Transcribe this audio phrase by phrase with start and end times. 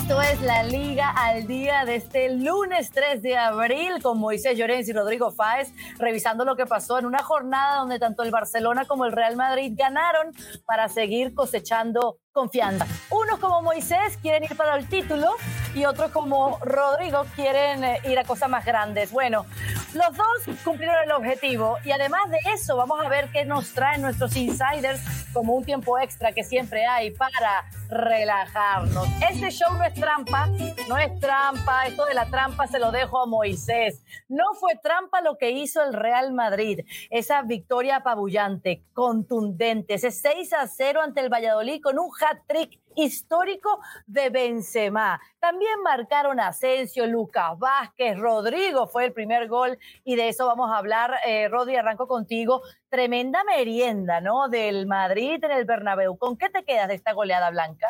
[0.00, 4.88] Esto es la Liga al día de este lunes 3 de abril con Moisés Llorens
[4.88, 9.04] y Rodrigo Fáez, revisando lo que pasó en una jornada donde tanto el Barcelona como
[9.04, 10.32] el Real Madrid ganaron
[10.64, 12.86] para seguir cosechando confianza.
[13.10, 15.34] Unos como Moisés quieren ir para el título
[15.74, 19.10] y otros como Rodrigo quieren eh, ir a cosas más grandes.
[19.10, 19.46] Bueno,
[19.94, 24.02] los dos cumplieron el objetivo y además de eso vamos a ver qué nos traen
[24.02, 25.00] nuestros insiders
[25.32, 29.06] como un tiempo extra que siempre hay para relajarnos.
[29.28, 30.48] Este show no es trampa,
[30.88, 34.02] no es trampa, esto de la trampa se lo dejo a Moisés.
[34.28, 36.80] No fue trampa lo que hizo el Real Madrid,
[37.10, 43.80] esa victoria apabullante, contundente, ese 6 a 0 ante el Valladolid con un hat-trick histórico
[44.06, 45.20] de Benzema.
[45.38, 50.78] También marcaron Asensio, Lucas Vázquez, Rodrigo fue el primer gol y de eso vamos a
[50.78, 51.14] hablar.
[51.26, 52.62] Eh, Rodri, arranco contigo.
[52.88, 54.48] Tremenda merienda, ¿no?
[54.48, 56.16] Del Madrid en el Bernabéu.
[56.18, 57.88] ¿Con qué te quedas de esta goleada blanca?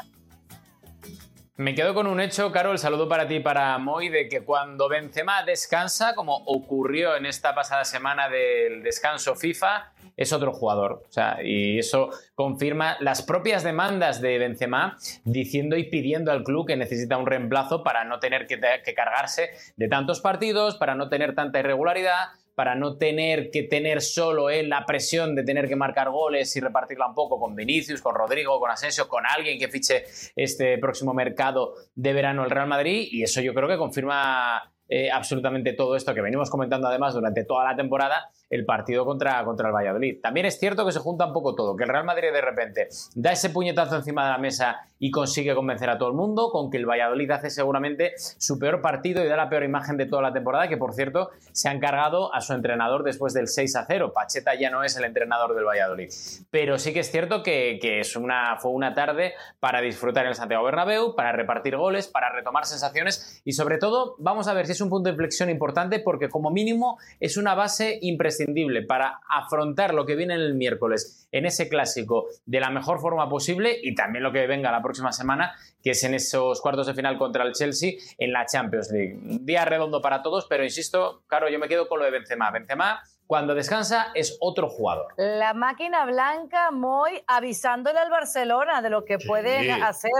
[1.61, 4.89] Me quedo con un hecho, Carol, saludo para ti y para Moy, de que cuando
[4.89, 11.03] Benzema descansa, como ocurrió en esta pasada semana del descanso FIFA, es otro jugador.
[11.09, 16.67] O sea, y eso confirma las propias demandas de Benzema diciendo y pidiendo al club
[16.67, 18.61] que necesita un reemplazo para no tener que,
[18.95, 24.51] cargarse de tantos partidos, para no tener tanta irregularidad, para no tener que tener solo
[24.51, 28.15] él la presión de tener que marcar goles y repartirla un poco con Vinicius, con
[28.15, 30.05] Rodrigo, con Asensio, con alguien que fiche
[30.37, 33.09] este próximo mercado de verano el Real Madrid.
[33.11, 37.45] Y eso yo creo que confirma eh, absolutamente todo esto que venimos comentando además durante
[37.45, 40.20] toda la temporada el partido contra, contra el Valladolid.
[40.20, 42.89] También es cierto que se junta un poco todo, que el Real Madrid de repente
[43.15, 46.71] da ese puñetazo encima de la mesa y consigue convencer a todo el mundo, con
[46.71, 50.21] que el Valladolid hace seguramente su peor partido y da la peor imagen de toda
[50.21, 53.87] la temporada, que por cierto se han cargado a su entrenador después del 6 a
[53.87, 54.12] 0.
[54.12, 56.11] Pacheta ya no es el entrenador del Valladolid.
[56.51, 60.34] Pero sí que es cierto que, es una, fue una tarde para disfrutar en el
[60.34, 64.72] Santiago Bernabéu, para repartir goles, para retomar sensaciones y sobre todo vamos a ver si
[64.72, 68.40] es un punto de inflexión importante porque como mínimo es una base imprescindible
[68.87, 73.77] para afrontar lo que viene el miércoles en ese clásico de la mejor forma posible
[73.83, 77.19] y también lo que venga la próxima semana, que es en esos cuartos de final
[77.19, 79.15] contra el Chelsea en la Champions League.
[79.15, 82.50] Un día redondo para todos, pero insisto, claro, yo me quedo con lo de Benzema.
[82.50, 85.15] Benzema cuando descansa es otro jugador.
[85.17, 90.11] La máquina blanca, muy avisándole al Barcelona de lo que puede hacer.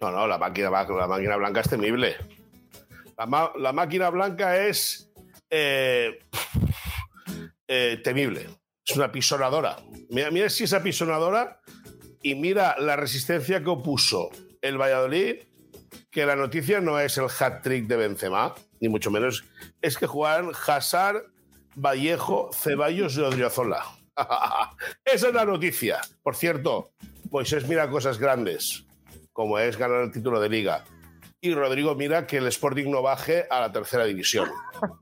[0.00, 2.16] No, no, la máquina, la máquina blanca es temible.
[3.16, 5.10] La, máquina blanca es
[5.48, 6.18] eh,
[7.68, 8.46] eh, temible.
[8.86, 9.76] Es una pisonadora.
[10.10, 11.60] Mira, mira si esa pisonadora
[12.22, 14.30] y mira la resistencia que opuso
[14.62, 15.36] el Valladolid,
[16.10, 19.44] que la noticia no es el hat-trick de Benzema, ni mucho menos,
[19.82, 21.24] es que jugaban Hazard,
[21.74, 23.82] Vallejo, Ceballos y Odriozola.
[25.04, 26.00] Esa es la noticia.
[26.22, 26.92] Por cierto,
[27.30, 28.84] Moisés mira cosas grandes,
[29.32, 30.84] como es ganar el título de liga
[31.40, 34.50] y Rodrigo mira que el Sporting no baje a la tercera división.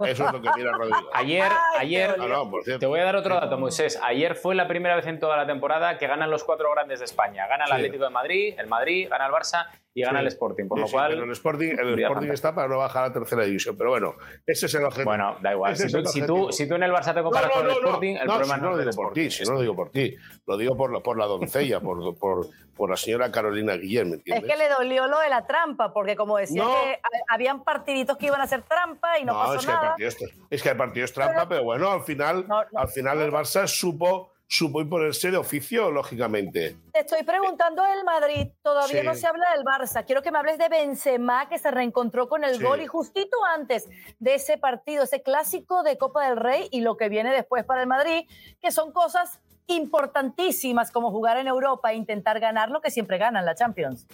[0.04, 1.10] Eso es lo que mira Rodrigo.
[1.12, 2.44] Ayer, ayer ah,
[2.78, 3.98] te voy a dar otro dato, Moisés.
[4.02, 7.06] Ayer fue la primera vez en toda la temporada que ganan los cuatro grandes de
[7.06, 7.46] España.
[7.46, 10.66] Gana el Atlético de Madrid, el Madrid, gana el Barça y gana el Sporting.
[10.66, 11.12] Por lo cual.
[11.12, 13.76] el Sporting, el Sporting está para no bajar a la tercera división.
[13.78, 15.10] Pero bueno, ese es el objetivo.
[15.10, 15.76] Bueno, da igual.
[15.76, 18.70] Si tú, si, tú, en el Barça te comparas con el Sporting, el problema no,
[18.70, 20.16] lo digo por ti, si no lo digo por ti.
[20.46, 24.20] Lo digo por, por la doncella, por, por, por, la señora Carolina Guillén.
[24.24, 28.26] Es que le dolió lo de la trampa, porque como decía que habían partiditos que
[28.26, 29.94] iban a hacer trampa y no, pasó es nada.
[29.96, 34.33] Que es que hay partidos trampa, pero, bueno, al final, al final el Barça supo
[34.46, 36.76] supo imponerse de oficio, lógicamente.
[36.92, 40.04] Te estoy preguntando del Madrid, todavía no se habla del Barça.
[40.04, 43.88] Quiero que me hables de Benzema, que se reencontró con el gol y justito antes
[44.18, 47.82] de ese partido, ese clásico de Copa del Rey y lo que viene después para
[47.82, 48.28] el Madrid,
[48.60, 53.44] que son cosas importantísimas como jugar en Europa e intentar ganar lo que siempre ganan
[53.44, 54.06] la Champions.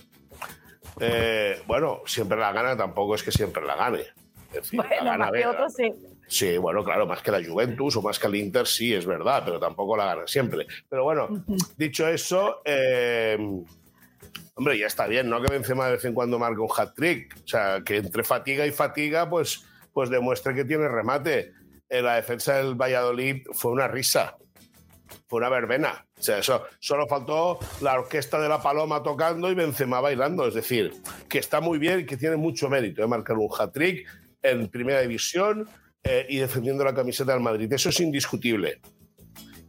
[1.00, 4.04] Eh, bueno, siempre la gana, tampoco es que siempre la gane.
[4.72, 5.92] bueno, más que otros sí.
[6.30, 9.42] Sí, bueno, claro, más que la Juventus o más que el Inter, sí, es verdad,
[9.44, 10.64] pero tampoco la gana siempre.
[10.88, 11.44] Pero bueno,
[11.76, 13.36] dicho eso, eh,
[14.54, 15.42] hombre, ya está bien, ¿no?
[15.42, 17.36] Que Benzema de vez en cuando marque un hat-trick.
[17.44, 21.52] O sea, que entre fatiga y fatiga, pues, pues demuestre que tiene remate.
[21.88, 24.36] En la defensa del Valladolid fue una risa,
[25.26, 26.06] fue una verbena.
[26.16, 30.46] O sea, eso, solo faltó la orquesta de la Paloma tocando y Benzema bailando.
[30.46, 30.92] Es decir,
[31.28, 34.06] que está muy bien y que tiene mucho mérito de marcar un hat-trick
[34.42, 35.68] en primera división
[36.02, 37.72] eh, y defendiendo la camiseta del Madrid.
[37.72, 38.80] Eso es indiscutible.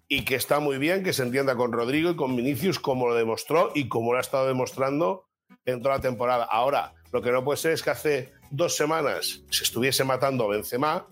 [0.07, 3.15] Y que está muy bien que se entienda con Rodrigo y con Vinicius como lo
[3.15, 5.25] demostró y como lo ha estado demostrando
[5.65, 6.45] en toda la temporada.
[6.45, 10.49] Ahora, lo que no puede ser es que hace dos semanas se estuviese matando a
[10.49, 11.07] Benzema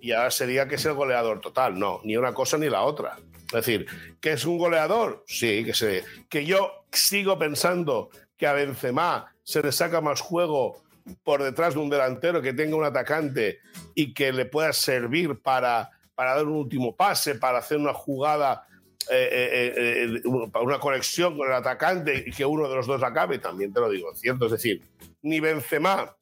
[0.00, 1.78] y ahora sería que es el goleador total.
[1.78, 3.18] No, ni una cosa ni la otra.
[3.46, 3.86] Es decir,
[4.20, 5.24] ¿que es un goleador?
[5.26, 6.04] Sí, que sé.
[6.28, 10.82] Que yo sigo pensando que a Benzema se le saca más juego
[11.22, 13.60] por detrás de un delantero que tenga un atacante
[13.94, 18.66] y que le pueda servir para, para dar un último pase, para hacer una jugada,
[19.10, 20.28] eh, eh, eh,
[20.60, 23.88] una conexión con el atacante y que uno de los dos acabe, también te lo
[23.88, 24.46] digo, ¿cierto?
[24.46, 24.82] Es decir,
[25.22, 26.16] ni Benzema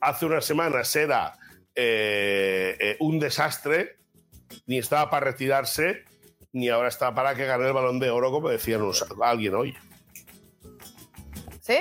[0.00, 1.36] hace unas semanas era
[2.98, 3.98] un desastre,
[4.66, 6.04] ni estaba para retirarse,
[6.52, 8.78] ni ahora está para que gane el balón de oro, como decía
[9.22, 9.74] alguien hoy.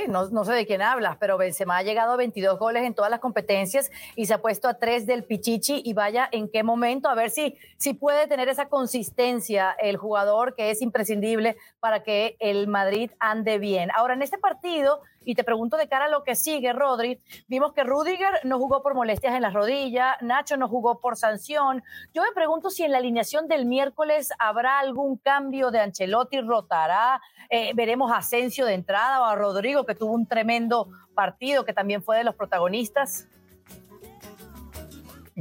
[0.08, 3.10] No, no, sé de quién hablas, pero Benzema ha llegado a 22 goles en todas
[3.10, 7.10] las competencias y se ha puesto a tres del Pichichi y vaya en qué momento,
[7.10, 12.38] a ver si, si puede tener esa consistencia el jugador que es imprescindible para que
[12.40, 13.90] el Madrid ande bien.
[13.96, 17.74] Ahora, en este partido y te pregunto de cara a lo que sigue, Rodri, vimos
[17.74, 21.83] que Rudiger no jugó por molestias en la rodilla, Nacho no jugó por sanción.
[22.13, 27.21] Yo me pregunto si en la alineación del miércoles habrá algún cambio de Ancelotti, rotará,
[27.50, 31.74] eh, veremos a Asensio de entrada o a Rodrigo, que tuvo un tremendo partido, que
[31.74, 33.27] también fue de los protagonistas.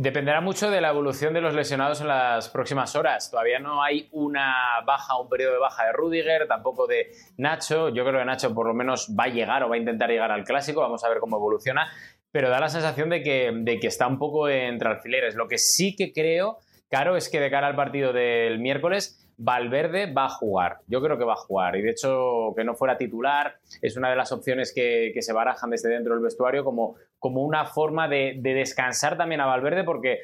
[0.00, 3.33] Dependerá mucho de la evolución de los lesionados en las próximas horas.
[3.33, 7.89] Todavía no hay una baja, un periodo de baja de Rudiger, tampoco de Nacho.
[7.89, 10.31] Yo creo que Nacho por lo menos va a llegar o va a intentar llegar
[10.31, 10.83] al clásico.
[10.83, 11.91] Vamos a ver cómo evoluciona.
[12.31, 15.35] Pero da la sensación de que, de que está un poco entre alfileres.
[15.35, 16.59] Lo que sí que creo,
[16.89, 20.79] Caro, es que de cara al partido del miércoles Valverde va a jugar.
[20.88, 21.76] Yo creo que va a jugar.
[21.76, 25.70] Y de hecho, que no fuera titular es una de las opciones que, se barajan
[25.70, 30.19] desde dentro del vestuario como, como una forma de, descansar también a Valverde, porque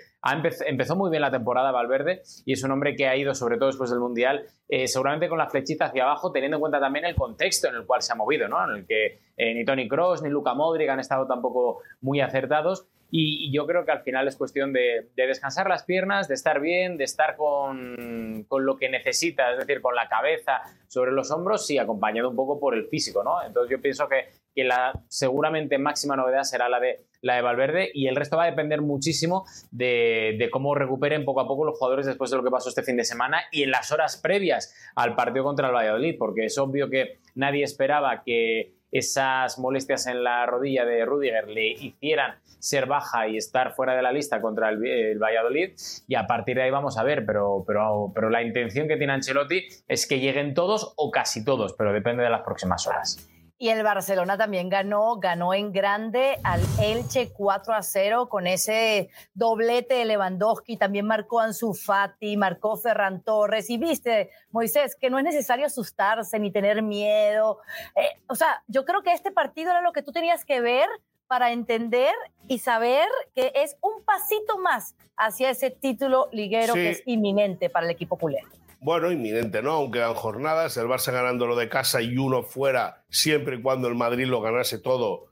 [0.67, 3.69] empezó muy bien la temporada Valverde y es un hombre que ha ido, sobre todo
[3.69, 7.15] después del Mundial, eh, seguramente con la flechita hacia abajo, teniendo en cuenta también el
[7.15, 8.65] contexto en el cual se ha movido, ¿no?
[8.65, 12.87] en el que eh, ni Tony Cross ni Luca Modric han estado tampoco muy acertados
[13.17, 16.97] y, yo creo que al final es cuestión de, descansar las piernas, de estar bien,
[16.97, 21.79] de estar con, lo que necesita, es decir, con la cabeza sobre los hombros y
[21.79, 23.41] acompañado un poco por el físico, ¿no?
[23.47, 28.07] Entonces yo pienso que, la seguramente máxima novedad será la de, la de Valverde y
[28.07, 32.07] el resto va a depender muchísimo de, de, cómo recuperen poco a poco los jugadores
[32.07, 35.17] después de lo que pasó este fin de semana y en las horas previas al
[35.17, 40.47] partido contra el Valladolid, porque es obvio que nadie esperaba que esas molestias en la
[40.47, 45.19] rodilla de Rudiger le hicieran ser baja y estar fuera de la lista contra el,
[45.19, 45.73] Valladolid
[46.07, 49.13] y a partir de ahí vamos a ver, pero, pero, pero la intención que tiene
[49.13, 53.29] Ancelotti es que lleguen todos o casi todos, pero depende de las próximas horas.
[53.57, 59.11] Y el Barcelona también ganó, ganó en grande al Elche 4 a 0 con ese
[59.33, 60.77] doblete de Lewandowski.
[60.77, 63.71] También marcó Ansu Fati, marcó Ferran Torres.
[63.71, 67.61] Y viste, Moisés, que no es necesario asustarse ni tener miedo.
[67.95, 70.89] Eh, o sea, yo creo que este partido era lo que tú tenías que ver
[71.29, 72.13] para entender
[72.49, 77.87] y saber que es un pasito más hacia ese título liguero que es inminente para
[77.87, 78.43] el equipo culé
[78.85, 83.03] bueno, inminente no, aunque dan jornadas, el Barça ganando lo de casa y uno fuera,
[83.09, 85.29] siempre y cuando el Madrid lo ganase todo,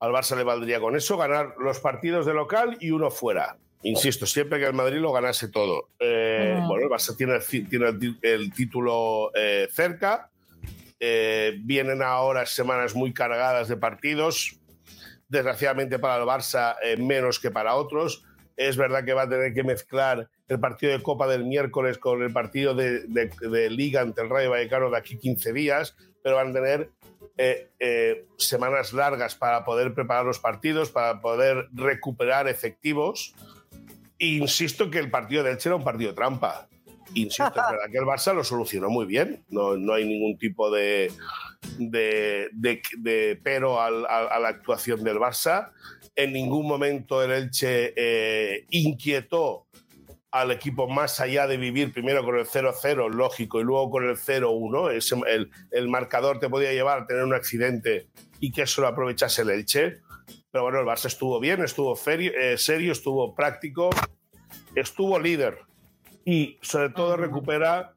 [0.00, 3.58] al Barça le valdría con eso ganar los partidos de local y uno fuera.
[3.82, 5.90] Insisto, siempre que el Madrid lo ganase todo.
[5.98, 7.34] Eh, bueno, el Barça tiene,
[8.22, 10.30] el, título eh, cerca,
[10.98, 14.58] eh, vienen ahora semanas muy cargadas de partidos,
[15.28, 18.24] desgraciadamente para el Barça menos que para otros.
[18.56, 22.22] Es verdad que va a tener que mezclar el partido de Copa del miércoles con
[22.22, 26.52] el partido de, Liga ante el Rayo Vallecano de aquí 15 días, pero van a
[26.52, 26.90] tener
[27.36, 33.34] eh, eh, semanas largas para poder preparar los partidos, para poder recuperar efectivos.
[34.18, 36.68] insisto que el partido de Elche era un partido trampa.
[37.14, 39.42] Insisto, es verdad que el Barça lo solucionó muy bien.
[39.48, 41.10] No, no hay ningún tipo de,
[41.78, 45.70] de, de, pero a la actuación del Barça.
[46.14, 49.68] En ningún momento el Elche eh, inquietó
[50.40, 54.16] al equipo más allá de vivir primero con el 0-0, lógico, y luego con el
[54.16, 55.26] 0-1.
[55.26, 58.08] El, el, marcador te podía llevar a tener un accidente
[58.40, 60.00] y que eso lo aprovechase el Elche.
[60.50, 63.90] Pero bueno, el Barça estuvo bien, estuvo eh, serio, estuvo práctico,
[64.74, 65.58] estuvo líder
[66.24, 67.94] y sobre todo recupera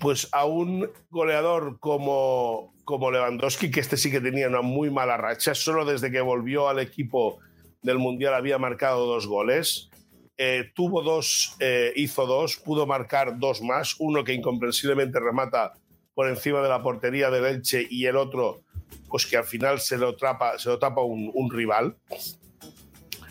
[0.00, 5.16] pues a un goleador como, como Lewandowski, que este sí que tenía una muy mala
[5.16, 7.38] racha, solo desde que volvió al equipo
[7.82, 9.90] del Mundial había marcado dos goles
[10.36, 15.74] eh, tuvo dos, eh, hizo dos, pudo marcar dos más, uno que incomprensiblemente remata
[16.14, 18.62] por encima de la portería del Elche y el otro,
[19.08, 21.96] pues que al final se lo, trapa, se lo tapa un, rival.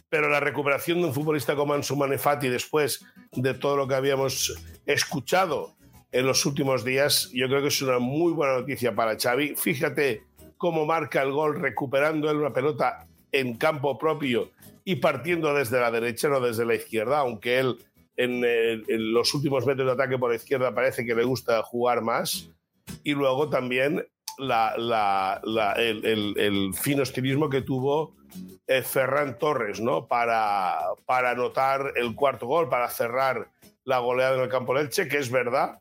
[0.10, 4.56] Pero la recuperación de un futbolista como Ansu Manefati después de todo lo que habíamos
[4.86, 5.76] escuchado
[6.12, 9.56] en los últimos días, yo creo que es una muy buena noticia para Xavi.
[9.56, 10.24] Fíjate
[10.58, 14.52] cómo marca el gol recuperando él una pelota en campo propio
[14.86, 17.78] y partiendo desde la derecha, no desde la izquierda, aunque él
[18.16, 22.50] en, los últimos metros de ataque por la izquierda parece que le gusta jugar más.
[23.04, 24.06] Y luego también
[25.78, 28.16] el, fino estilismo que tuvo
[28.68, 30.08] eh, Ferran Torres, ¿no?
[30.08, 33.50] Para, para anotar el cuarto gol, para cerrar
[33.84, 35.80] la goleada en el campo Leche, que es verdad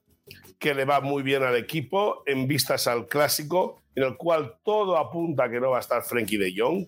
[0.58, 4.96] que le va muy bien al equipo en vistas al clásico, en el cual todo
[4.96, 6.86] apunta que no va a estar Frenkie de Jong.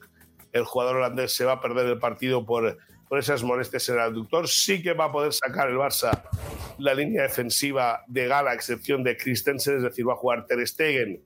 [0.54, 4.00] El jugador holandés se va a perder el partido por, por esas molestias en el
[4.00, 4.48] aductor.
[4.48, 6.22] Sí que va a poder sacar el Barça
[6.78, 10.66] la línea defensiva de gala, a excepción de Christensen, es decir, va a jugar Ter
[10.66, 11.20] Stegen,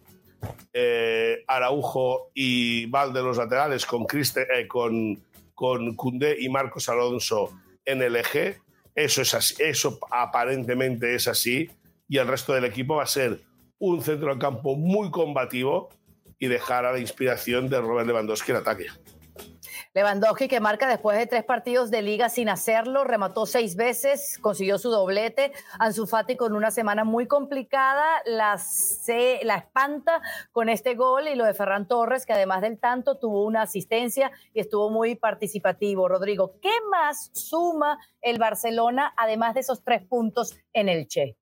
[0.73, 5.23] eh, Araujo y Valde los laterales con, Christen, eh, con,
[5.55, 5.97] con
[6.39, 7.53] y Marcos Alonso
[7.85, 8.59] en el eje.
[8.95, 11.71] Eso, es así, eso aparentemente es así
[12.09, 13.41] y el resto del equipo va a ser
[13.79, 15.91] un centro de campo muy combativo
[16.39, 18.87] y dejar a la inspiración de Robert Lewandowski el ataque.
[19.95, 24.79] Lewandowski que marca después de tres partidos de liga sin hacerlo, remató seis veces, consiguió
[24.79, 25.53] su doblete.
[25.79, 28.61] Ansu Fati con una semana muy complicada, la,
[29.43, 30.21] la espanta
[30.53, 34.31] con este gol y lo de Ferran Torres que además del tanto tuvo una asistencia
[34.55, 36.09] y estuvo muy participativo.
[36.09, 41.37] Rodrigo, ¿qué más suma el Barcelona además de esos tres puntos en el Che?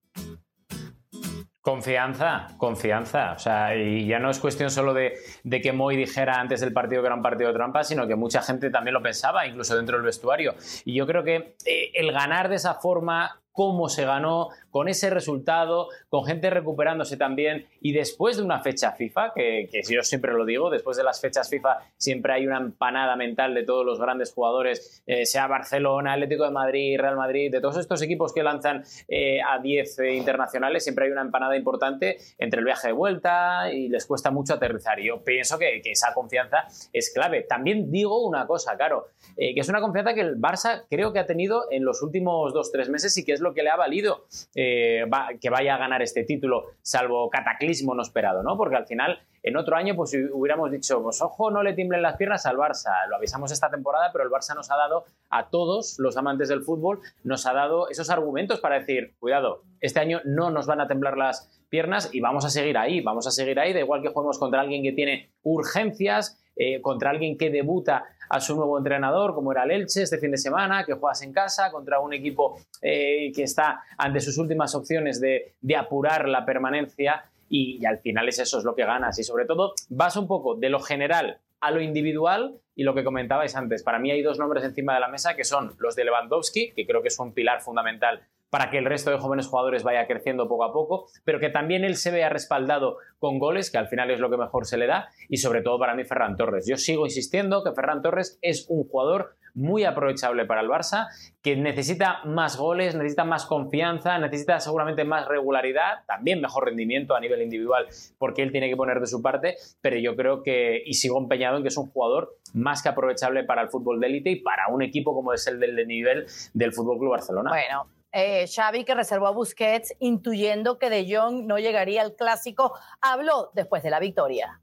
[1.66, 3.32] Confianza, confianza.
[3.32, 5.18] O sea, y ya no es cuestión solo de,
[5.60, 8.40] que Moy dijera antes del partido que era un partido de trampa, sino que mucha
[8.40, 10.54] gente también lo pensaba, incluso dentro del vestuario.
[10.84, 15.08] Y yo creo que eh, el ganar de esa forma cómo se ganó, con ese
[15.08, 20.44] resultado, con gente recuperándose también y después de una fecha FIFA, que, yo siempre lo
[20.44, 24.34] digo, después de las fechas FIFA siempre hay una empanada mental de todos los grandes
[24.34, 28.84] jugadores, eh, sea Barcelona, Atlético de Madrid, Real Madrid, de todos estos equipos que lanzan
[29.08, 33.72] eh, a 10 eh, internacionales, siempre hay una empanada importante entre el viaje de vuelta
[33.72, 35.00] y les cuesta mucho aterrizar.
[35.00, 37.44] Y yo pienso que, que esa confianza es clave.
[37.44, 39.06] También digo una cosa, claro,
[39.38, 42.70] que es una confianza que el Barça creo que ha tenido en los últimos dos,
[42.70, 45.04] tres meses y que es lo que le ha valido eh,
[45.40, 48.56] que vaya a ganar este título, salvo cataclismo no esperado, ¿no?
[48.56, 52.16] Porque al final, en otro año, pues hubiéramos dicho, pues ojo, no le tiemblen las
[52.16, 53.06] piernas al Barça.
[53.08, 56.62] Lo avisamos esta temporada, pero el Barça nos ha dado a todos los amantes del
[56.62, 60.88] fútbol, nos ha dado esos argumentos para decir, cuidado, este año no nos van a
[60.88, 64.08] temblar las piernas y vamos a seguir ahí, vamos a seguir ahí, da igual que
[64.08, 69.34] juguemos contra alguien que tiene urgencias, eh, contra alguien que debuta a su nuevo entrenador,
[69.34, 72.58] como era el Elche este fin de semana, que juegas en casa contra un equipo
[72.82, 78.38] eh, que está ante sus últimas opciones de, apurar la permanencia y, al final es
[78.38, 81.70] eso, es lo que ganas y sobre todo vas un poco de lo general a
[81.70, 83.82] lo individual y lo que comentabais antes.
[83.82, 86.86] Para mí hay dos nombres encima de la mesa que son los de Lewandowski, que
[86.86, 88.22] creo que es un pilar fundamental
[88.56, 91.84] para que el resto de jóvenes jugadores vaya creciendo poco a poco, pero que también
[91.84, 94.86] él se vea respaldado con goles, que al final es lo que mejor se le
[94.86, 96.66] da, y sobre todo para mí Ferran Torres.
[96.66, 101.08] Yo sigo insistiendo que Ferran Torres es un jugador muy aprovechable para el Barça,
[101.42, 107.20] que necesita más goles, necesita más confianza, necesita seguramente más regularidad, también mejor rendimiento a
[107.20, 107.86] nivel individual,
[108.16, 111.58] porque él tiene que poner de su parte, pero yo creo que, y sigo empeñado
[111.58, 114.68] en que es un jugador más que aprovechable para el fútbol de élite y para
[114.68, 117.50] un equipo como es el del nivel del Fútbol Club Barcelona.
[117.50, 117.86] Bueno,
[118.16, 123.50] eh, Xavi, que reservó a Busquets, intuyendo que De Jong no llegaría al clásico, habló
[123.54, 124.62] después de la victoria.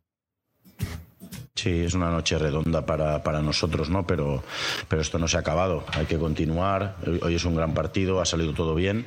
[1.56, 4.08] Sí, es una noche redonda para, para, nosotros, ¿no?
[4.08, 4.44] Pero,
[4.90, 5.86] pero esto no se ha acabado.
[5.94, 6.98] Hay que continuar.
[7.22, 9.06] Hoy es un gran partido, ha salido todo bien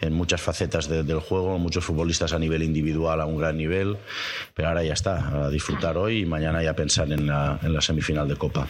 [0.00, 3.98] en muchas facetas del juego, muchos futbolistas a nivel individual a un gran nivel.
[4.54, 7.82] Pero ahora ya está, a disfrutar hoy y mañana ya pensar en la, en la
[7.82, 8.66] semifinal de Copa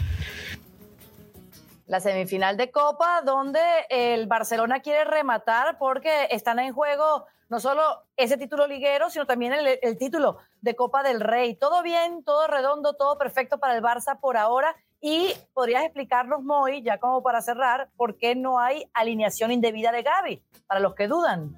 [1.87, 7.83] la semifinal de Copa, donde el Barcelona quiere rematar porque están en juego no solo
[8.16, 11.55] ese título liguero, sino también el, título de Copa del Rey.
[11.55, 14.75] Todo bien, todo redondo, todo perfecto para el Barça por ahora.
[15.00, 20.02] Y podrías explicarnos, Moy, ya como para cerrar, por qué no hay alineación indebida de
[20.02, 21.57] Gaby, para los que dudan.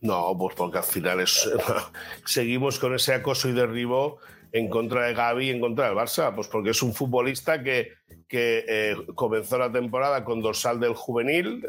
[0.00, 1.48] No, pues porque al final es,
[2.24, 4.18] seguimos con ese acoso y derribo
[4.50, 7.92] en contra de Gaby y en contra del Barça, pues porque es un futbolista que,
[8.28, 11.64] que eh, comenzó la temporada con dorsal del juvenil,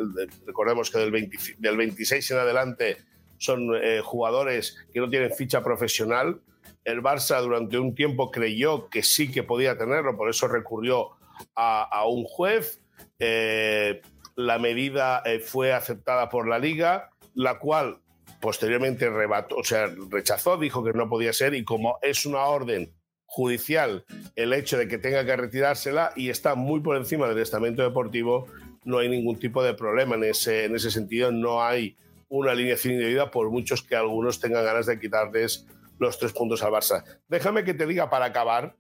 [0.46, 2.98] recordemos que del, del 26 en adelante
[3.38, 6.42] son eh, jugadores que no tienen ficha profesional.
[6.84, 11.12] El Barça durante un tiempo creyó que sí que podía tenerlo, por eso recurrió
[11.56, 12.82] a, un juez.
[13.20, 14.02] Eh,
[14.36, 18.00] la medida fue aceptada por la liga, la cual
[18.42, 22.94] posteriormente rebató, o sea, rechazó, dijo que no podía ser y como es una orden
[23.30, 24.04] judicial
[24.36, 28.48] el hecho de que tenga que retirársela y está muy por encima del estamento deportivo,
[28.84, 31.96] no hay ningún tipo de problema en ese, en ese sentido, no hay
[32.28, 35.68] una alineación indebida por muchos que algunos tengan ganas de quitarles
[36.00, 37.04] los tres puntos al Barça.
[37.28, 38.76] Déjame que te diga para acabar,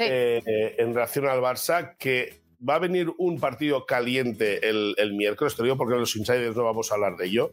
[0.00, 5.54] eh, en relación al Barça, que va a venir un partido caliente el, el miércoles,
[5.54, 7.52] te digo porque los insiders no vamos a hablar de ello,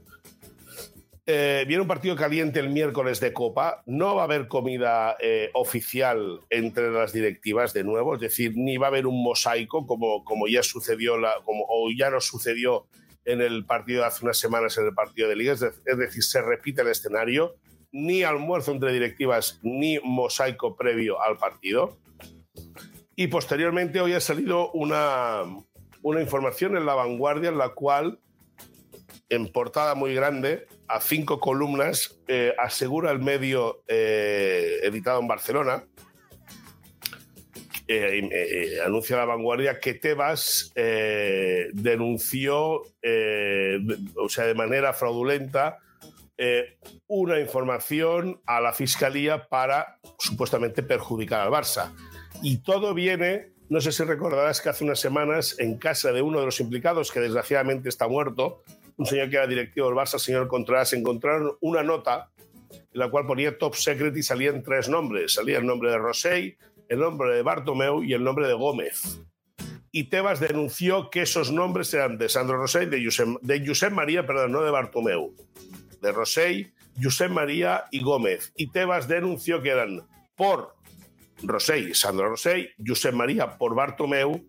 [1.27, 3.81] Eh, viene un partido caliente el miércoles de Copa.
[3.87, 8.77] No va a haber comida eh, oficial entre las directivas de nuevo, es decir, ni
[8.77, 12.85] va a haber un mosaico como, como ya sucedió la, como, o ya nos sucedió
[13.25, 15.53] en el partido de hace unas semanas en el partido de Liga.
[15.53, 17.55] Es, es decir, se repite el escenario.
[17.91, 21.97] Ni almuerzo entre directivas ni mosaico previo al partido.
[23.15, 25.43] Y posteriormente hoy ha salido una,
[26.03, 28.19] una información en la vanguardia en la cual,
[29.29, 35.85] en portada muy grande, a cinco columnas, eh, asegura el medio eh, editado en Barcelona,
[37.87, 40.73] eh, anuncia la vanguardia que Tebas
[41.73, 45.77] denunció, o sea, de manera fraudulenta,
[47.05, 51.93] una información a la fiscalía para supuestamente perjudicar al Barça.
[52.41, 56.39] Y todo viene, no sé si recordarás que hace unas semanas en casa de uno
[56.39, 58.63] de los implicados, que desgraciadamente está muerto,
[58.97, 62.31] un señor que era directivo del Barça, el señor Contreras, encontraron una nota
[62.71, 65.33] en la cual ponía top secret y salían tres nombres.
[65.33, 66.57] Salía el nombre de Rosell,
[66.89, 69.19] el nombre de Bartomeu y el nombre de Gómez.
[69.91, 74.25] Y Tebas denunció que esos nombres eran de Sandro Rosell, de Josep, de Josep María,
[74.25, 75.33] perdón, no de Bartomeu,
[76.01, 78.51] de Rosell, Josep María y Gómez.
[78.57, 80.75] Y Tebas denunció que eran por
[81.43, 84.45] Rosell, Sandro Rosell, Josep María por Bartomeu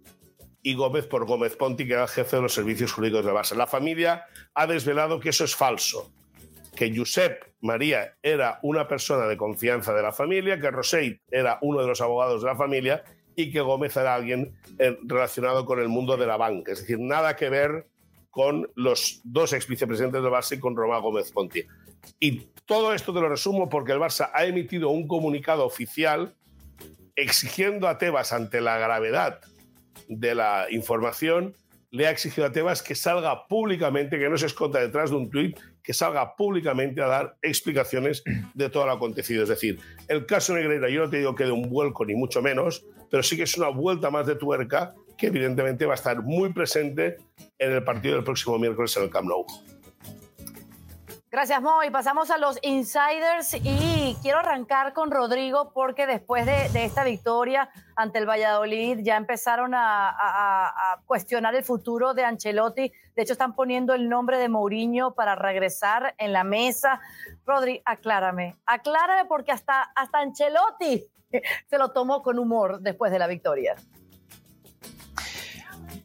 [0.67, 3.55] y Gómez por Gómez Ponti, que era el jefe de los servicios jurídicos de base.
[3.55, 6.11] La familia ha desvelado que eso es falso,
[6.75, 11.83] que Josep María era una persona de confianza de la familia, que Rosell era uno
[11.83, 13.05] de los abogados de la familia
[13.37, 16.73] y que Gómez era alguien eh, relacionado con el mundo de la banca.
[16.73, 17.87] Es decir, nada que ver
[18.31, 21.63] con los dos ex vicepresidentes del Barça y con Román Gómez Ponti.
[22.19, 26.35] Y todo esto te lo resumo porque el Barça ha emitido un comunicado oficial
[27.15, 29.41] exigiendo a Tebas ante la gravedad
[30.09, 31.55] de la información,
[31.91, 35.31] le ha exigido a Tebas que salga públicamente, que no se esconda detrás de un
[35.31, 38.23] tuit, que salga públicamente a dar explicaciones
[38.55, 39.45] de todo lo acontecido.
[39.45, 42.43] Es decir, el caso Negreira, yo no te digo que de un vuelco ni mucho
[42.43, 46.23] menos, pero sí que es una vuelta más de tuerca que evidentemente va a estar
[46.23, 47.17] muy presente
[47.59, 49.47] en el partido del próximo miércoles en el Camp Nou.
[51.37, 51.85] Gracias, Mo.
[51.85, 57.69] Y pasamos a los insiders y quiero arrancar con Rodrigo porque después de, esta victoria
[57.95, 62.91] ante el Valladolid ya empezaron a, cuestionar el futuro de Ancelotti.
[63.15, 67.03] De hecho, están poniendo el nombre de Mourinho para regresar en la mesa.
[67.45, 71.05] Rodri, aclárame, aclárame porque hasta, hasta Ancelotti
[71.69, 73.77] se lo tomó con humor después de la victoria.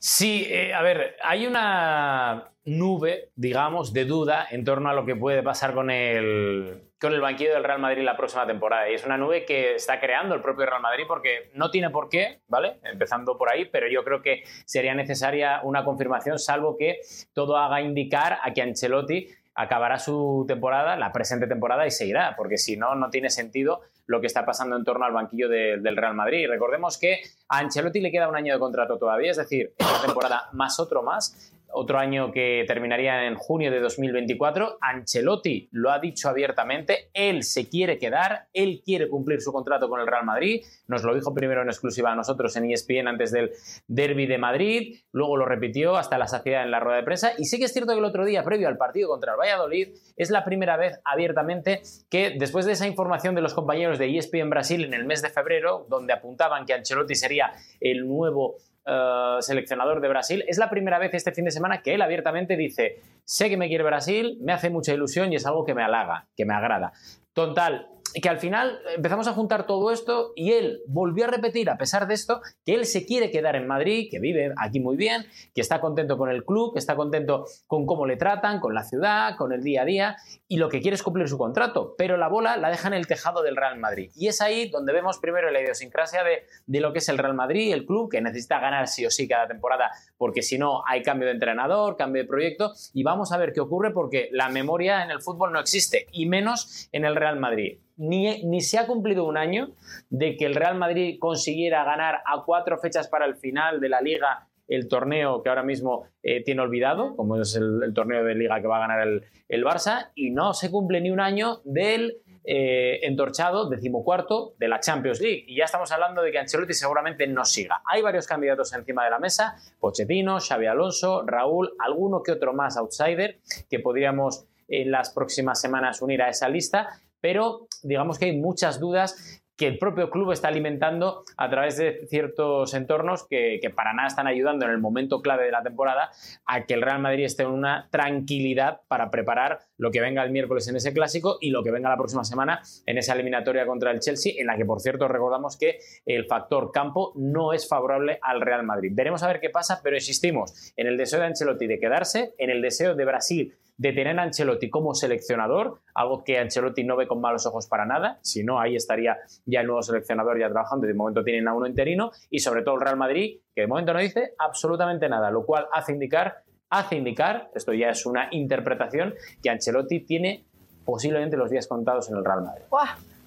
[0.03, 5.15] Sí, eh, a ver, hay una nube, digamos, de duda en torno a lo que
[5.15, 8.89] puede pasar con el, con el banquillo del Real Madrid la próxima temporada.
[8.89, 12.09] Y es una nube que está creando el propio Real Madrid porque no tiene por
[12.09, 12.79] qué, ¿vale?
[12.83, 17.01] Empezando por ahí, pero yo creo que sería necesaria una confirmación, salvo que
[17.33, 22.57] todo haga indicar a que Ancelotti acabará su temporada, la presente temporada, y seguirá, porque
[22.57, 26.13] si no, no tiene sentido lo que está pasando en torno al banquillo del Real
[26.13, 26.47] Madrid.
[26.49, 30.49] Recordemos que a Ancelotti le queda un año de contrato todavía, es decir, esta temporada
[30.51, 34.77] más otro más, otro año que terminaría en junio de 2024.
[34.81, 39.99] Ancelotti lo ha dicho abiertamente, él se quiere quedar, él quiere cumplir su contrato con
[39.99, 40.63] el Real Madrid.
[40.87, 43.51] Nos lo dijo primero en exclusiva a nosotros en ESPN antes del
[43.87, 47.31] derby de Madrid, luego lo repitió hasta la saciedad en la rueda de prensa.
[47.37, 49.89] Y sí que es cierto que el otro día, previo al partido contra el Valladolid,
[50.15, 54.49] es la primera vez abiertamente que después de esa información de los compañeros de ESPN
[54.49, 60.01] Brasil en el mes de febrero, donde apuntaban que Ancelotti sería el nuevo eh, seleccionador
[60.01, 63.49] de Brasil, es la primera vez este fin de semana que él abiertamente dice, sé
[63.49, 66.45] que me quiere Brasil, me hace mucha ilusión y es algo que me halaga, que
[66.45, 66.91] me agrada.
[67.33, 67.87] Total,
[68.19, 72.07] que al final empezamos a juntar todo esto y él volvió a repetir, a pesar
[72.07, 75.61] de esto, que él se quiere quedar en Madrid, que vive aquí muy bien, que
[75.61, 79.35] está contento con el club, que está contento con cómo le tratan, con la ciudad,
[79.37, 80.15] con el día a día,
[80.47, 83.07] y lo que quiere es cumplir su contrato, pero la bola la deja en el
[83.07, 84.11] tejado del Real Madrid.
[84.15, 87.33] Y es ahí donde vemos primero la idiosincrasia de, de lo que es el Real
[87.33, 89.91] Madrid, el club, que necesita ganar sí o sí cada temporada,
[90.21, 93.59] porque si no hay cambio de entrenador, cambio de proyecto, y vamos a ver qué
[93.59, 97.79] ocurre porque la memoria en el fútbol no existe, y menos en el Real Madrid.
[97.97, 99.71] Ni, se ha cumplido un año
[100.11, 103.99] de que el Real Madrid consiguiera ganar a cuatro fechas para el final de la
[103.99, 108.61] liga el torneo que ahora mismo eh, tiene olvidado, como es el, torneo de liga
[108.61, 112.99] que va a ganar el, Barça, y no se cumple ni un año del eh,
[113.03, 115.45] entorchado decimocuarto de la Champions League.
[115.47, 117.81] Y ya estamos hablando de que Ancelotti seguramente no siga.
[117.85, 122.77] Hay varios candidatos encima de la mesa, Pochettino, Xavi Alonso, Raúl, alguno que otro más
[122.77, 126.87] outsider que podríamos en las próximas semanas unir a esa lista,
[127.19, 132.07] pero digamos que hay muchas dudas que el propio club está alimentando a través de
[132.09, 136.09] ciertos entornos que, para nada están ayudando en el momento clave de la temporada
[136.47, 140.31] a que el Real Madrid esté en una tranquilidad para preparar lo que venga el
[140.31, 143.91] miércoles en ese clásico y lo que venga la próxima semana en esa eliminatoria contra
[143.91, 148.17] el Chelsea, en la que por cierto recordamos que el factor campo no es favorable
[148.23, 148.93] al Real Madrid.
[148.95, 152.49] Veremos a ver qué pasa, pero existimos en el deseo de Ancelotti de quedarse, en
[152.49, 157.07] el deseo de Brasil de tener a Ancelotti como seleccionador, algo que Ancelotti no ve
[157.07, 159.17] con malos ojos para nada, si no, ahí estaría
[159.47, 162.75] ya el nuevo seleccionador ya trabajando, de momento tienen a uno interino, y sobre todo
[162.75, 166.95] el Real Madrid, que de momento no dice absolutamente nada, lo cual hace indicar, hace
[166.95, 170.45] indicar, esto ya es una interpretación, que Ancelotti tiene
[170.85, 172.65] posiblemente los días contados en el Real Madrid.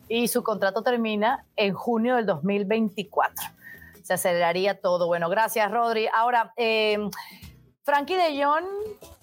[0.08, 3.34] Y su contrato termina en junio del 2024.
[4.04, 5.08] Se aceleraría todo.
[5.08, 6.06] Bueno, gracias, Rodri.
[6.14, 6.98] Ahora, eh,
[7.84, 8.64] Frankie de Jong,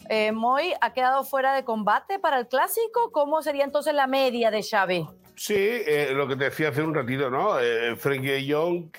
[0.08, 3.12] eh, Moy, ha quedado fuera de combate para el clásico.
[3.12, 5.08] ¿Cómo sería entonces la media de Xavi?
[5.36, 7.60] Sí, eh, lo que te decía hace un ratito, ¿no?
[7.60, 8.92] Eh, Frankie de Jong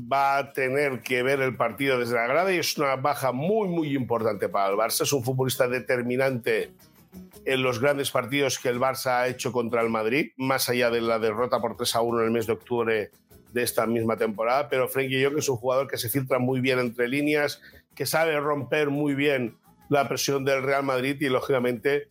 [0.00, 3.66] va a tener que ver el partido desde la grada y es una baja muy,
[3.66, 5.02] muy importante para el Barça.
[5.02, 6.74] Es un futbolista determinante
[7.44, 11.00] en los grandes partidos que el Barça ha hecho contra el Madrid, más allá de
[11.00, 13.10] la derrota por 3 a 1 en el mes de octubre
[13.54, 14.68] de esta misma temporada.
[14.68, 17.62] Pero Frankie de Jong es un jugador que se filtra muy bien entre líneas,
[17.94, 19.56] que sabe romper muy bien
[19.88, 22.08] la presión del Real Madrid y lógicamente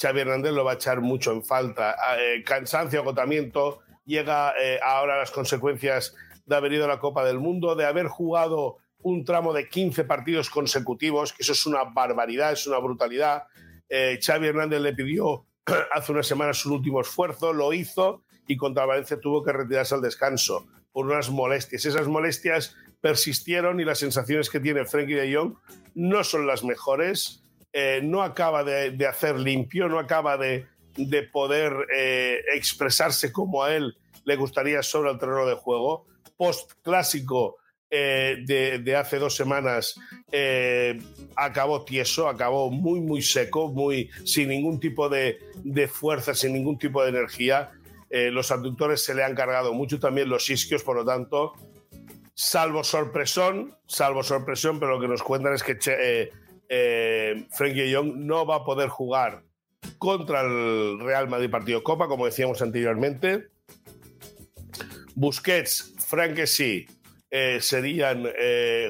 [0.00, 1.94] Xavi Hernández lo va a echar mucho en falta.
[1.98, 7.24] Ah, eh, cansancio, agotamiento, llega eh, ahora las consecuencias de haber ido a la Copa
[7.24, 11.84] del Mundo, de haber jugado un tramo de 15 partidos consecutivos, que eso es una
[11.84, 13.44] barbaridad, es una brutalidad.
[13.88, 15.46] Eh, Xavi Hernández le pidió
[15.92, 20.02] hace unas semanas un último esfuerzo, lo hizo y contra Valencia tuvo que retirarse al
[20.02, 21.84] descanso por unas molestias.
[21.84, 25.54] Esas molestias persistieron y las sensaciones que tiene Frankie de Jong
[25.94, 27.42] no son las mejores.
[27.72, 30.66] Eh, no acaba de, hacer limpio, no acaba de,
[31.32, 36.06] poder eh, expresarse como a él le gustaría sobre el terreno de juego.
[36.36, 37.56] Post clásico
[37.88, 39.94] eh, de, hace dos semanas
[41.36, 45.38] acabó tieso, acabó muy, muy seco, muy, sin ningún tipo de,
[45.88, 47.70] fuerza, sin ningún tipo de energía.
[48.10, 51.54] Los abductores se le han cargado mucho, también los isquios, por lo tanto,
[52.40, 56.30] salvo sorpresón, salvo sorpresión, pero lo que nos cuentan es que eh,
[56.70, 59.42] eh, Frankie Young no va a poder jugar
[59.98, 63.48] contra el Real Madrid partido Copa, como decíamos anteriormente.
[65.14, 66.86] Busquets, Frank sí,
[67.30, 68.26] eh, serían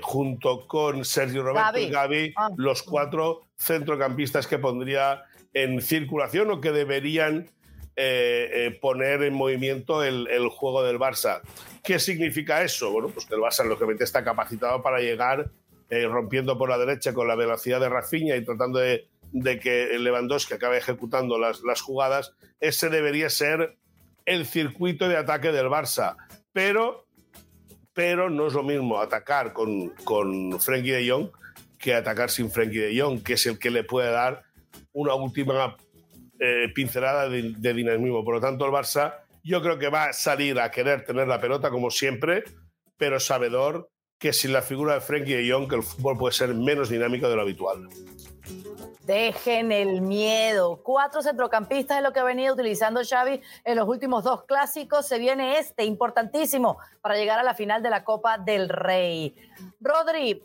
[0.02, 2.50] junto con Sergio Roberto y Gaby ah.
[2.56, 7.50] los cuatro centrocampistas que pondría en circulación o que deberían
[8.80, 11.40] poner en movimiento el, el, juego del Barça.
[11.82, 12.90] ¿Qué significa eso?
[12.90, 15.50] Bueno, pues que el Barça lógicamente está capacitado para llegar
[15.90, 19.08] eh, rompiendo por la derecha con la velocidad de Rafinha y tratando de,
[19.60, 22.32] que el Lewandowski acabe ejecutando las, las, jugadas.
[22.60, 23.76] Ese debería ser
[24.24, 26.16] el circuito de ataque del Barça.
[26.52, 27.06] Pero,
[27.92, 31.30] pero no es lo mismo atacar con, con Frenkie de Jong
[31.76, 34.44] que atacar sin Frenkie de Jong, que es el que le puede dar
[34.92, 35.76] una última
[36.40, 38.24] eh, pincelada de, dinamismo.
[38.24, 41.40] Por lo tanto, el Barça yo creo que va a salir a querer tener la
[41.40, 42.44] pelota como siempre,
[42.96, 46.54] pero sabedor que sin la figura de Frenkie de Jong, que el fútbol puede ser
[46.54, 47.88] menos dinámico de lo habitual.
[49.10, 50.80] Dejen el miedo.
[50.84, 55.06] Cuatro centrocampistas es lo que ha venido utilizando Xavi en los últimos dos clásicos.
[55.06, 59.34] Se viene este, importantísimo, para llegar a la final de la Copa del Rey.
[59.80, 60.44] Rodri,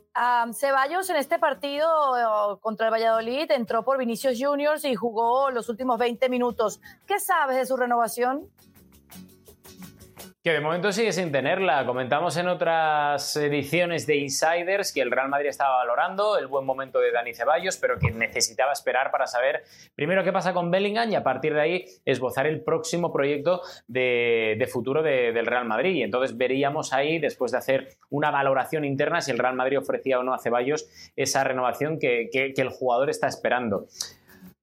[0.54, 1.86] Ceballos en este partido
[2.18, 6.82] eh, contra el Valladolid entró por Vinicius Juniors y jugó los últimos 20 minutos.
[7.06, 8.50] ¿Qué sabes de su renovación?
[10.46, 11.88] Que de momento sigue sin tenerla.
[11.88, 17.00] Comentamos en otras ediciones de Insiders que el Real Madrid estaba valorando el buen momento
[17.00, 19.64] de Dani Ceballos, pero que necesitaba esperar para saber
[19.96, 24.70] primero qué pasa con Bellingham y a partir de ahí esbozar el próximo proyecto de,
[24.72, 25.96] futuro del Real Madrid.
[25.96, 30.20] Y entonces veríamos ahí, después de hacer una valoración interna, si el Real Madrid ofrecía
[30.20, 33.88] o no a Ceballos esa renovación que el jugador está esperando.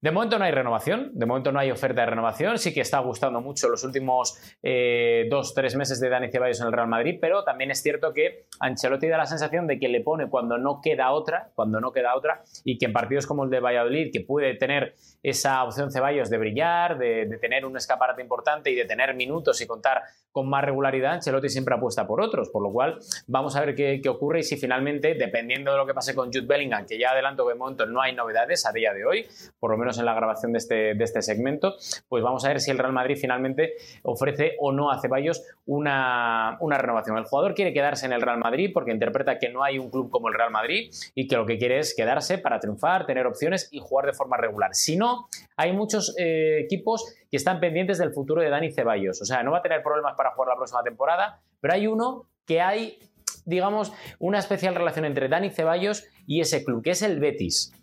[0.03, 2.99] De momento no hay renovación, de momento no hay oferta de renovación, sí que está
[2.99, 7.19] gustando mucho los últimos eh, dos, tres meses de Dani Ceballos en el Real Madrid,
[7.21, 10.79] pero también es cierto que Ancelotti da la sensación de que le pone cuando no
[10.81, 14.21] queda otra, cuando no queda otra, y que en partidos como el de Valladolid, que
[14.21, 19.15] puede tener esa opción Ceballos de brillar, de, tener un escaparate importante y de tener
[19.15, 23.55] minutos y contar con más regularidad, Ancelotti siempre apuesta por otros, por lo cual vamos
[23.55, 26.85] a ver qué, ocurre y si finalmente, dependiendo de lo que pase con Jude Bellingham,
[26.85, 29.25] que ya adelanto que de momento no hay novedades a día de hoy,
[29.59, 31.75] por lo menos en la grabación de este, de este segmento,
[32.09, 36.57] pues vamos a ver si el Real Madrid finalmente ofrece o no a Ceballos una,
[36.59, 37.17] una renovación.
[37.17, 38.42] El jugador quiere quedarse en el Real Madrid
[38.73, 41.57] porque interpreta que no hay un club como el Real Madrid y que lo que
[41.57, 44.73] quiere es quedarse para triunfar, tener opciones y jugar de forma regular.
[44.73, 49.21] Si no, hay muchos eh, equipos que están pendientes del futuro de Dani Ceballos.
[49.21, 52.27] O sea, no va a tener problemas para jugar la próxima temporada, pero hay uno
[52.45, 52.99] que hay,
[53.45, 57.73] digamos, una especial relación entre Dani Ceballos y ese club, que es el Betis.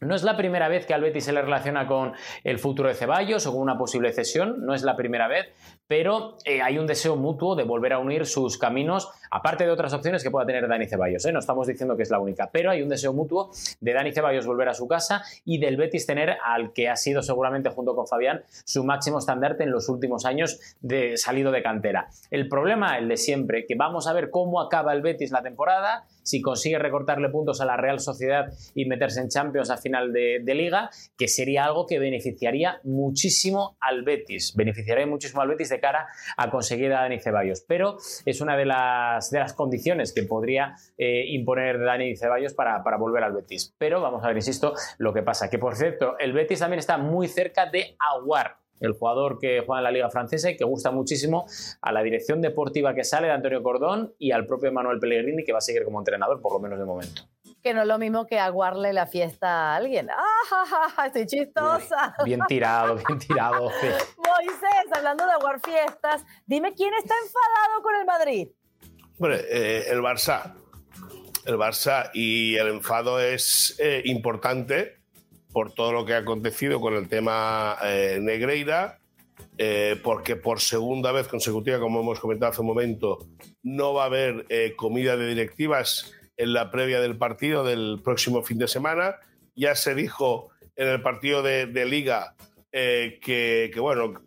[0.00, 2.12] No es la primera vez que al Betis se le relaciona con
[2.44, 5.48] el futuro de Ceballos o con una posible cesión, no es la primera vez,
[5.86, 9.92] pero eh, hay un deseo mutuo de volver a unir sus caminos, aparte de otras
[9.92, 11.24] opciones que pueda tener Dani Ceballos.
[11.24, 11.32] ¿eh?
[11.32, 14.46] No estamos diciendo que es la única, pero hay un deseo mutuo de Dani Ceballos
[14.46, 18.06] volver a su casa y del Betis tener al que ha sido seguramente junto con
[18.06, 22.08] Fabián su máximo estandarte en los últimos años de salido de cantera.
[22.30, 26.04] El problema, el de siempre, que vamos a ver cómo acaba el Betis la temporada,
[26.22, 30.42] si consigue recortarle puntos a la Real Sociedad y meterse en Champions a final de,
[30.54, 36.08] liga, que sería algo que beneficiaría muchísimo al Betis, beneficiaría muchísimo al Betis de cara
[36.36, 37.64] a conseguir a Dani Ceballos.
[37.66, 42.82] Pero es una de las, de las condiciones que podría eh, imponer Dani Ceballos para,
[42.82, 43.74] para volver al Betis.
[43.78, 45.48] Pero vamos a ver, insisto, lo que pasa.
[45.48, 49.80] Que por cierto, el Betis también está muy cerca de Aguar el jugador que juega
[49.80, 51.46] en la Liga Francesa y que gusta muchísimo
[51.80, 55.52] a la dirección deportiva que sale de Antonio Cordón y al propio Manuel Pellegrini, que
[55.52, 57.22] va a seguir como entrenador, por lo menos de momento.
[57.62, 60.08] Que no es lo mismo que aguarle la fiesta a alguien.
[60.96, 62.14] ¡Ah, estoy chistosa!
[62.24, 63.64] Bien tirado, bien tirado.
[63.70, 68.48] Moisés, hablando de aguar fiestas, dime quién está enfadado con el Madrid.
[69.18, 70.54] Bueno, eh, el Barça.
[71.44, 74.99] El Barça y el enfado es eh, importante
[75.52, 78.98] por todo lo que ha acontecido con el tema eh, Negreira,
[79.58, 83.26] eh, porque por segunda vez consecutiva, como hemos comentado hace un momento,
[83.62, 88.42] no va a haber eh, comida de directivas en la previa del partido del próximo
[88.42, 89.16] fin de semana.
[89.54, 92.34] Ya se dijo en el partido de, Liga
[92.70, 94.22] que, bueno,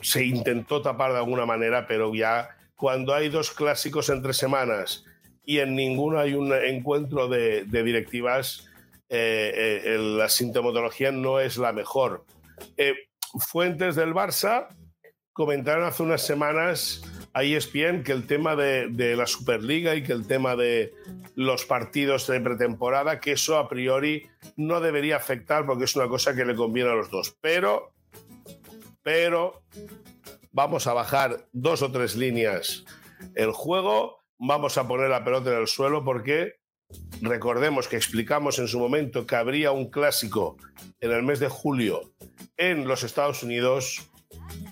[0.00, 5.04] se intentó tapar de alguna manera, pero ya cuando hay dos clásicos entre semanas
[5.44, 8.71] y en ninguno hay un encuentro de directivas,
[9.14, 12.24] eh, eh, la sintomatología no es la mejor.
[12.78, 12.94] Eh,
[13.38, 14.68] fuentes del Barça
[15.34, 17.02] comentaron hace unas semanas
[17.34, 20.94] a ESPN que el tema de, de, la Superliga y que el tema de
[21.34, 26.34] los partidos de pretemporada, que eso a priori no debería afectar porque es una cosa
[26.34, 27.36] que le conviene a los dos.
[27.42, 27.92] Pero,
[29.02, 29.62] pero,
[30.52, 32.84] vamos a bajar dos o tres líneas
[33.34, 36.61] el juego, vamos a poner la pelota en el suelo porque
[37.20, 40.56] Recordemos que explicamos en su momento que habría un clásico
[41.00, 42.12] en el mes de julio
[42.56, 44.10] en los Estados Unidos.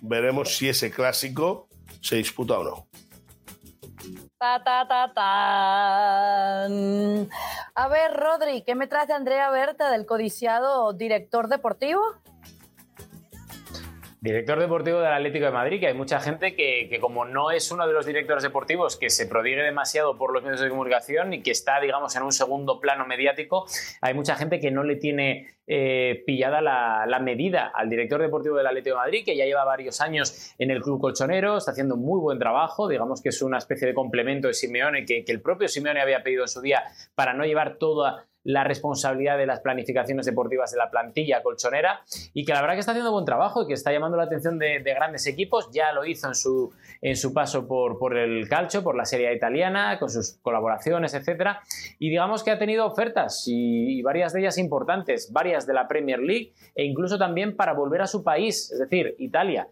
[0.03, 1.69] Veremos si ese clásico
[2.01, 2.89] se disputa o no.
[4.39, 6.65] Ta, ta, ta.
[6.65, 12.01] A ver, Rodri, ¿qué me traes de Andrea Berta, del codiciado director deportivo?
[14.23, 17.73] Director deportivo del Atlético de Madrid, que hay mucha gente que, que, como no es
[17.73, 21.43] uno de los directores deportivos que se prodigue demasiado por los medios de comunicación y
[21.43, 23.65] que está, digamos, en un segundo plano mediático,
[24.03, 28.67] hay mucha gente que no le tiene eh, pillada la, medida al director deportivo del
[28.67, 32.21] Atlético de Madrid, que ya lleva varios años en el club colchonero, está haciendo muy
[32.21, 35.67] buen trabajo, digamos que es una especie de complemento de Simeone que, que el propio
[35.67, 36.83] Simeone había pedido en su día
[37.15, 42.45] para no llevar toda la responsabilidad de las planificaciones deportivas de la plantilla colchonera y
[42.45, 44.81] que la verdad que está haciendo buen trabajo y que está llamando la atención de,
[44.81, 45.71] de grandes equipos.
[45.73, 46.73] Ya lo hizo en su,
[47.03, 51.61] en su paso por, por, el calcio, por la Serie italiana, con sus colaboraciones, etcétera.
[51.99, 56.21] Y digamos que ha tenido ofertas y, varias de ellas importantes, varias de la Premier
[56.21, 59.69] League e incluso también para volver a su país, es decir, Italia.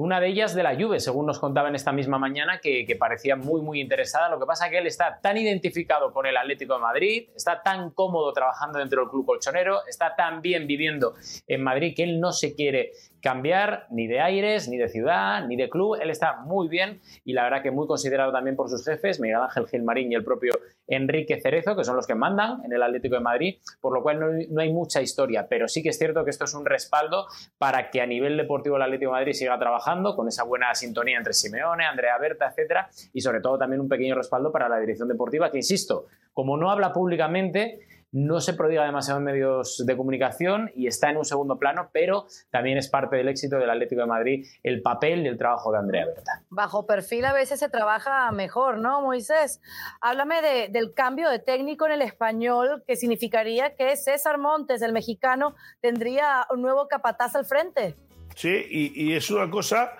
[0.00, 2.96] Una de ellas de la Juve, según nos contaba en esta misma mañana, que, que,
[2.96, 4.30] parecía muy, muy interesada.
[4.30, 7.62] Lo que pasa es que él está tan identificado con el Atlético de Madrid, está
[7.62, 11.12] tan cómodo trabajando dentro del club colchonero, está tan bien viviendo
[11.46, 15.56] en Madrid que él no se quiere cambiar ni de aires, ni de ciudad, ni
[15.56, 15.98] de club.
[16.00, 19.40] Él está muy bien y la verdad que muy considerado también por sus jefes, Miguel
[19.40, 20.52] Ángel Gilmarín y el propio
[20.86, 24.18] Enrique Cerezo, que son los que mandan en el Atlético de Madrid, por lo cual
[24.18, 27.26] no, no hay mucha historia, pero sí que es cierto que esto es un respaldo
[27.58, 31.18] para que a nivel deportivo el Atlético de Madrid siga trabajando con esa buena sintonía
[31.18, 35.08] entre Simeone, Andrea Berta, etcétera, y sobre todo también un pequeño respaldo para la dirección
[35.08, 37.80] deportiva, que insisto, como no habla públicamente,
[38.12, 42.26] no se prodiga demasiado en medios de comunicación y está en un segundo plano, pero
[42.50, 45.78] también es parte del éxito del Atlético de Madrid el papel y el trabajo de
[45.78, 46.42] Andrea Berta.
[46.50, 49.60] Bajo perfil a veces se trabaja mejor, ¿no, Moisés?
[50.00, 54.92] Háblame de, del cambio de técnico en el español, que significaría que César Montes, el
[54.92, 57.94] mexicano, tendría un nuevo capataz al frente.
[58.34, 59.92] Sí, y, y es una cosa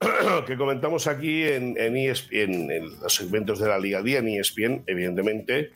[0.46, 4.84] que comentamos aquí en, en, ESPN, en los segmentos de la Liga Día en ESPN,
[4.86, 5.72] evidentemente,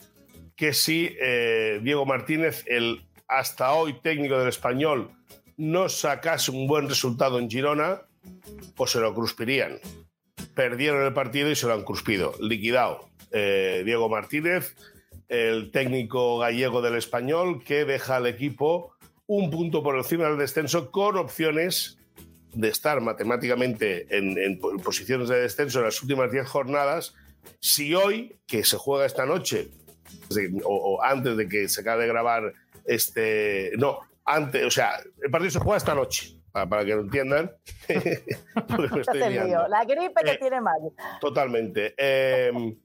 [0.56, 5.10] que si eh, Diego Martínez, el hasta hoy técnico del español,
[5.56, 8.02] no sacase un buen resultado en Girona,
[8.74, 9.78] pues se lo cruspirían.
[10.54, 12.34] Perdieron el partido y se lo han cruspido.
[12.40, 13.08] Liquidado.
[13.30, 14.74] Eh, Diego Martínez,
[15.28, 20.90] el técnico gallego del español, que deja al equipo un punto por encima del descenso
[20.90, 21.98] con opciones
[22.54, 27.14] de estar matemáticamente en, posiciones de descenso en las últimas 10 jornadas,
[27.60, 29.68] si hoy, que se juega esta noche,
[30.64, 32.52] o, antes de que se acabe de grabar
[32.84, 33.72] este...
[33.78, 37.52] No, antes, o sea, el partido se juega esta noche, para, que lo entiendan.
[37.88, 40.92] la gripe que eh, tiene Mayo.
[41.20, 41.94] Totalmente.
[41.96, 42.76] Em,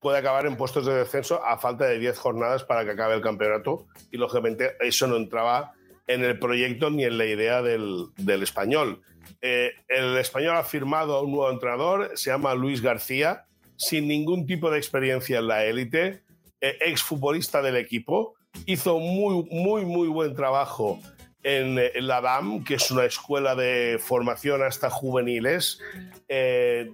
[0.00, 3.20] puede acabar en puestos de descenso a falta de 10 jornadas para que acabe el
[3.20, 5.74] campeonato y lógicamente eso no entraba
[6.06, 9.02] en el proyecto ni en la idea del, del español.
[9.42, 13.44] Eh, el español ha firmado a un nuevo entrenador, se llama Luis García,
[13.76, 16.20] sin ningún tipo de experiencia en la élite, eh,
[16.60, 18.34] exfutbolista del equipo,
[18.66, 21.00] hizo muy, muy, muy buen trabajo
[21.42, 25.80] en, la DAM, que es una escuela de formación hasta juveniles,
[26.28, 26.90] eh,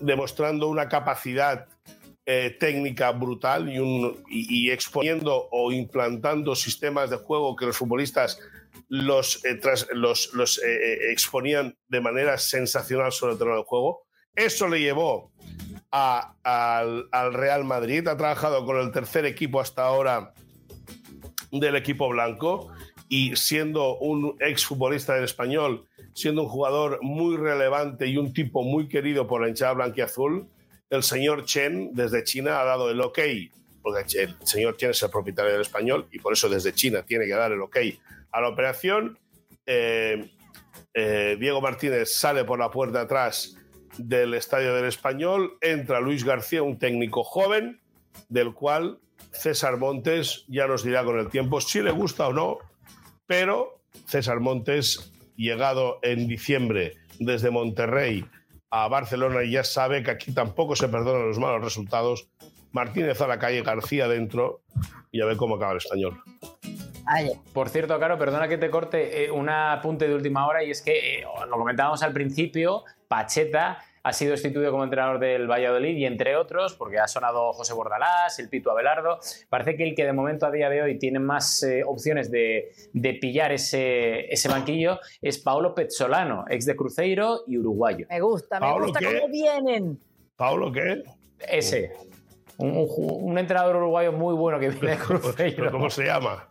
[0.00, 1.66] demostrando una capacidad
[2.58, 3.72] técnica brutal
[4.28, 8.40] y, exponiendo o implantando sistemas de juego que los futbolistas
[8.88, 14.06] los, eh, eh, eh, exponían de manera sensacional sobre el terreno del juego.
[14.34, 15.32] Eso le llevó
[15.96, 18.06] al, Real Madrid.
[18.08, 20.32] Ha trabajado con el tercer equipo hasta ahora
[21.50, 22.70] del equipo blanco
[23.08, 28.88] y siendo un exfutbolista del español, siendo un jugador muy relevante y un tipo muy
[28.88, 30.46] querido por la hinchada blanquiazul,
[30.90, 33.18] el señor Chen desde China ha dado el ok,
[33.82, 37.26] porque el señor Chen es el propietario del español y por eso desde China tiene
[37.26, 37.76] que dar el ok
[38.32, 39.18] a la operación.
[39.64, 40.30] Eh,
[40.92, 43.56] eh, Diego Martínez sale por la puerta atrás
[43.98, 47.80] del Estadio del Español, entra Luis García, un técnico joven,
[48.28, 48.98] del cual
[49.32, 52.58] César Montes ya nos dirá con el tiempo si le gusta o no,
[53.26, 58.24] pero César Montes, llegado en diciembre desde Monterrey
[58.70, 62.28] a Barcelona y ya sabe que aquí tampoco se perdonan los malos resultados,
[62.72, 64.62] Martínez a la calle, García dentro
[65.10, 66.22] y a ver cómo acaba el español.
[67.52, 70.82] Por cierto, Caro, perdona que te corte eh, un apunte de última hora y es
[70.82, 76.04] que eh, lo comentábamos al principio, Pacheta ha sido instituido como entrenador del Valladolid y
[76.06, 80.12] entre otros, porque ha sonado José Bordalás, el Pito Abelardo, parece que el que de
[80.12, 82.70] momento a día de hoy tiene más eh, opciones de,
[83.20, 88.06] pillar ese, ese, banquillo es Paolo Pezzolano, ex de Cruzeiro y uruguayo.
[88.08, 89.98] Me gusta, me gusta cómo vienen.
[90.36, 91.02] ¿Paulo qué?
[91.40, 91.92] Ese.
[92.58, 95.72] Un, entrenador uruguayo muy bueno que viene de Cruzeiro.
[95.72, 96.48] ¿Cómo se llama?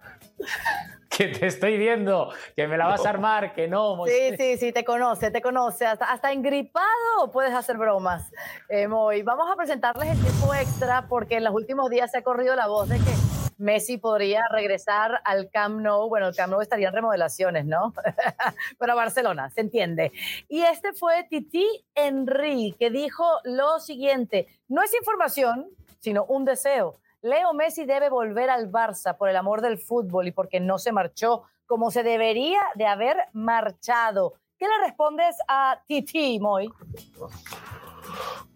[1.18, 3.98] Que te estoy viendo, que me la vas a armar, que no.
[4.06, 5.86] Sí, sí, sí, te conoce, te conoce.
[5.86, 8.32] Hasta, hasta engripado puedes hacer bromas.
[8.70, 12.56] Eh, Vamos a presentarles el tiempo extra porque en los últimos días se ha corrido
[12.56, 13.12] la voz de que
[13.58, 16.10] Messi podría regresar al Camp Nou.
[16.10, 17.94] Bueno, el Camp Nou estaría en remodelaciones, ¿no?
[18.80, 20.12] Pero a Barcelona, se entiende.
[20.50, 25.68] Y este fue Titi Henry, que dijo lo siguiente: no es información,
[26.00, 30.32] sino un deseo Leo Messi debe volver al Barça por el amor del fútbol y
[30.32, 34.36] porque no se marchó como se debería de haber marchado.
[34.60, 36.70] ¿Qué le respondes a Titi, Moy?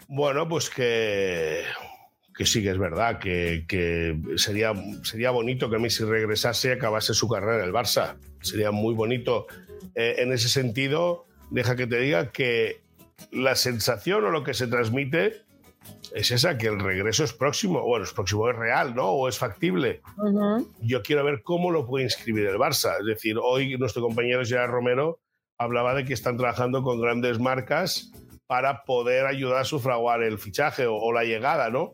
[0.07, 1.63] Bueno, pues que,
[2.35, 3.65] que sí que es verdad, que,
[4.35, 8.17] sería, sería bonito que Messi regresase y acabase su carrera en el Barça.
[8.39, 9.47] Sería muy bonito.
[9.95, 12.83] Eh, en ese sentido, deja que te diga que
[13.31, 15.48] la sensación o lo que se transmite
[16.13, 19.09] es esa, que el regreso es próximo, bueno, es próximo, es real, ¿no?
[19.09, 20.01] O es factible.
[20.81, 22.99] Yo quiero ver cómo lo puede inscribir el Barça.
[22.99, 25.19] Es decir, hoy nuestro compañero Gerard Romero
[25.57, 28.11] hablaba de que están trabajando con grandes marcas
[28.47, 31.93] para poder ayudar a sufraguar el fichaje o, la llegada, ¿no?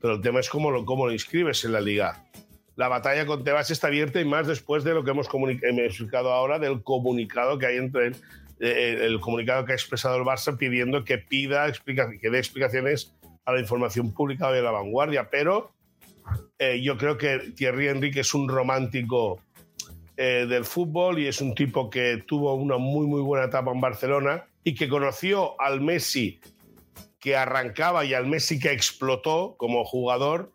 [0.00, 2.24] Pero el tema es cómo lo, cómo lo inscribes en la liga.
[2.76, 6.60] La batalla con Tebas está abierta y más después de lo que hemos explicado ahora
[6.60, 8.12] del comunicado que hay entre
[8.60, 13.12] eh, el comunicado que ha expresado el Barça pidiendo que pida que dé explicaciones
[13.48, 15.72] a la información pública de la vanguardia, pero
[16.58, 19.40] eh, yo creo que Thierry Enrique es un romántico
[20.18, 23.80] eh, del fútbol y es un tipo que tuvo una muy, muy buena etapa en
[23.80, 26.40] Barcelona y que conoció al Messi
[27.18, 30.52] que arrancaba y al Messi que explotó como jugador.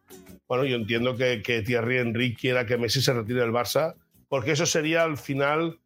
[0.47, 3.95] Bueno, yo entiendo que, que Thierry Henry quiera que Messi se retire del Barça,
[4.29, 5.79] porque eso sería al final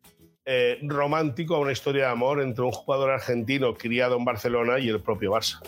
[0.44, 4.90] eh, romántico a una historia de amor entre un jugador argentino criado en Barcelona y
[4.90, 5.62] el propio Barça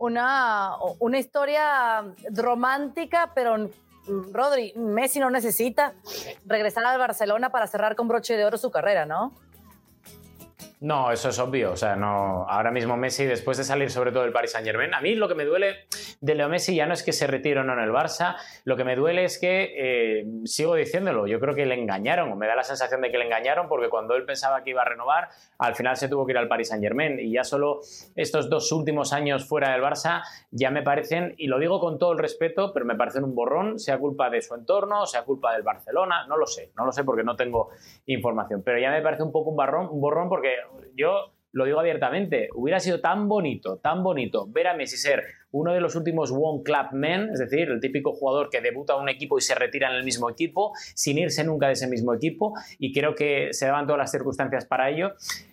[0.00, 5.92] una, una historia romántica, pero mm, Rodri, Messi no necesita
[6.46, 9.32] regresar al Barcelona para cerrar con broche de oro su carrera, ¿no?
[10.80, 11.72] No, eso es obvio.
[11.72, 12.46] O sea, no.
[12.48, 15.28] Ahora mismo Messi, después de salir sobre todo del Paris Saint Germain, a mí lo
[15.28, 15.86] que me duele
[16.20, 18.36] de Leo Messi ya no es que se retire o no en el Barça.
[18.64, 21.26] Lo que me duele es que eh, sigo diciéndolo.
[21.26, 23.88] Yo creo que le engañaron, o me da la sensación de que le engañaron, porque
[23.88, 26.68] cuando él pensaba que iba a renovar, al final se tuvo que ir al Paris
[26.68, 27.18] Saint Germain.
[27.18, 27.80] Y ya solo
[28.16, 32.12] estos dos últimos años fuera del Barça ya me parecen, y lo digo con todo
[32.12, 35.62] el respeto, pero me parecen un borrón, sea culpa de su entorno, sea culpa del
[35.62, 37.70] Barcelona, no lo sé, no lo sé porque no tengo
[38.06, 38.62] información.
[38.62, 39.58] Pero ya me parece un poco un,
[39.90, 40.56] un borrón porque
[40.94, 45.72] yo lo digo abiertamente, hubiera sido tan bonito, tan bonito ver a Messi ser uno
[45.72, 49.08] de los últimos One Club Men, es decir, el típico jugador que debuta en un
[49.08, 52.54] equipo y se retira en el mismo equipo, sin irse nunca de ese mismo equipo,
[52.78, 55.12] y creo que se daban todas las circunstancias para ello.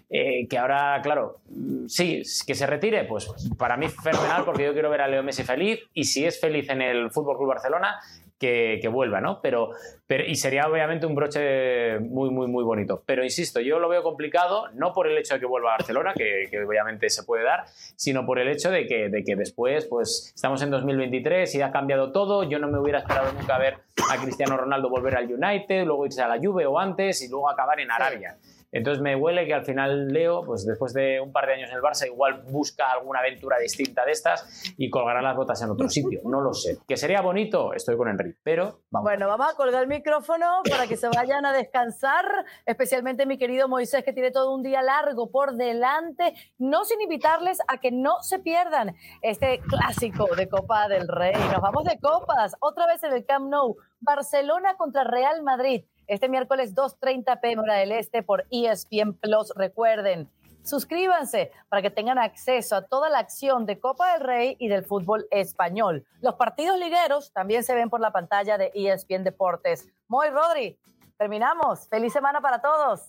[0.10, 1.41] Eh, que ahora, claro,
[1.88, 3.28] sí, que se retire, pues
[3.58, 6.70] para mí fenomenal porque yo quiero ver a Leo Messi feliz y si es feliz
[6.70, 8.00] en el Fútbol Club Barcelona,
[8.40, 9.42] que, vuelva, ¿no?
[9.42, 9.72] Pero,
[10.06, 13.04] pero, y sería obviamente un broche muy, muy, muy bonito.
[13.06, 16.14] Pero insisto, yo lo veo complicado, no por el hecho de que vuelva a Barcelona,
[16.14, 17.66] que, obviamente se puede dar,
[17.96, 21.72] sino por el hecho de que, de que después, pues estamos en 2023 y ha
[21.72, 22.44] cambiado todo.
[22.44, 23.78] Yo no me hubiera esperado nunca ver
[24.12, 27.50] a Cristiano Ronaldo volver al United, luego irse a la Juve o antes y luego
[27.50, 28.38] acabar en Arabia.
[28.78, 31.78] Entonces me huele que al final Leo, pues después de un par de años en
[31.78, 35.90] el Barça, igual busca alguna aventura distinta de estas y colgará las botas en otro
[35.90, 36.22] sitio.
[36.26, 36.78] No lo sé.
[36.88, 39.10] Que sería bonito, estoy con Enrique, pero vamos.
[39.10, 42.26] Bueno, vamos a colgar el micrófono para que se vayan a descansar,
[42.68, 46.34] especialmente mi querido Moisés, que tiene todo un día largo por delante.
[46.60, 51.34] No sin invitarles a que no se pierdan este clásico de Copa del Rey.
[51.52, 53.76] Nos vamos de copas, otra vez en el Camp Nou.
[54.00, 59.53] Barcelona contra Real Madrid este miércoles 2.30 pm hora del este por ESPN Plus.
[59.55, 60.30] Recuerden,
[60.64, 64.84] suscríbanse para que tengan acceso a toda la acción de Copa del Rey y del
[64.84, 66.05] fútbol español.
[66.22, 69.88] Los partidos ligueros también se ven por la pantalla de ESPN Deportes.
[70.08, 70.78] Moy Rodri,
[71.18, 71.88] terminamos.
[71.89, 73.01] Feliz semana para todos.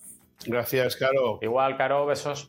[0.47, 1.39] Gracias, Caro.
[1.43, 2.49] Igual, Caro, besos.